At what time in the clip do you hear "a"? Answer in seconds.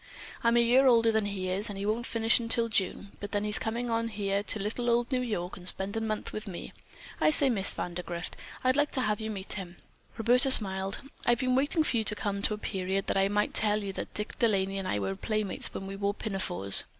0.57-0.63, 5.95-6.01, 12.55-12.57